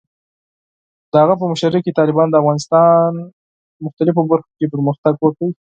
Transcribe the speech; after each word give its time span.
د 1.11 1.13
هغه 1.23 1.33
په 1.39 1.45
مشرۍ 1.51 1.79
کې، 1.83 1.97
طالبانو 1.99 2.31
د 2.31 2.35
افغانستان 2.41 3.09
په 3.73 3.79
مختلفو 3.85 4.27
برخو 4.31 4.51
کې 4.57 4.71
پرمختګ 4.73 5.13
وکړ. 5.19 5.47